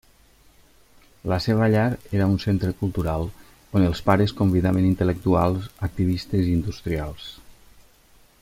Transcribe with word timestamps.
La 1.31 1.37
seva 1.47 1.67
llar 1.75 1.83
era 2.19 2.29
un 2.31 2.39
centre 2.45 2.71
cultural 2.79 3.29
on 3.81 3.87
els 3.91 4.03
pares 4.09 4.35
convidaven 4.43 4.89
intel·lectuals, 4.95 5.71
activistes 5.91 6.49
i 6.49 6.57
industrials. 6.59 7.33